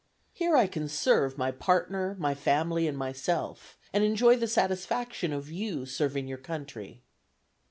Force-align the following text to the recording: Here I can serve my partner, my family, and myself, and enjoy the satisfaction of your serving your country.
Here 0.33 0.55
I 0.57 0.65
can 0.65 0.87
serve 0.89 1.37
my 1.37 1.51
partner, 1.51 2.15
my 2.17 2.33
family, 2.33 2.87
and 2.87 2.97
myself, 2.97 3.77
and 3.93 4.03
enjoy 4.03 4.35
the 4.35 4.47
satisfaction 4.47 5.31
of 5.31 5.51
your 5.51 5.85
serving 5.85 6.27
your 6.27 6.39
country. 6.39 7.03